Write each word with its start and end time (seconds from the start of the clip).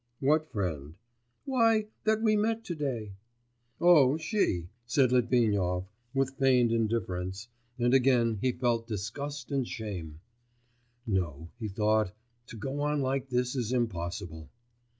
'What 0.19 0.49
friend?' 0.51 0.95
'Why, 1.45 1.85
that 2.05 2.23
we 2.23 2.35
met 2.35 2.63
to 2.63 2.73
day.' 2.73 3.13
'Oh, 3.79 4.17
she!' 4.17 4.69
said 4.87 5.11
Litvinov, 5.11 5.85
with 6.11 6.37
feigned 6.39 6.71
indifference, 6.71 7.49
and 7.77 7.93
again 7.93 8.39
he 8.41 8.51
felt 8.51 8.87
disgust 8.87 9.51
and 9.51 9.67
shame. 9.67 10.19
'No!' 11.05 11.49
he 11.59 11.67
thought, 11.67 12.13
'to 12.47 12.55
go 12.57 12.79
on 12.81 13.01
like 13.03 13.29
this 13.29 13.55
is 13.55 13.71
impossible. 13.73 14.49